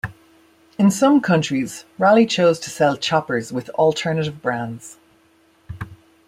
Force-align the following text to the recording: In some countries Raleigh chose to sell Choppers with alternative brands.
In 0.79 0.89
some 0.89 1.21
countries 1.21 1.85
Raleigh 1.99 2.25
chose 2.25 2.59
to 2.61 2.71
sell 2.71 2.97
Choppers 2.97 3.53
with 3.53 3.69
alternative 3.75 4.41
brands. 4.41 4.97